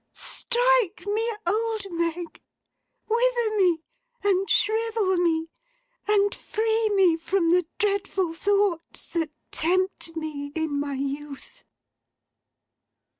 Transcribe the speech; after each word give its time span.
Strike 0.13 1.05
me 1.05 1.31
old, 1.45 1.83
Meg! 1.91 2.41
Wither 3.07 3.57
me, 3.59 3.83
and 4.23 4.49
shrivel 4.49 5.17
me, 5.17 5.47
and 6.07 6.33
free 6.33 6.89
me 6.95 7.15
from 7.17 7.51
the 7.51 7.67
dreadful 7.77 8.33
thoughts 8.33 9.09
that 9.11 9.29
tempt 9.51 10.15
me 10.15 10.51
in 10.55 10.79
my 10.79 10.95
youth! 10.95 11.65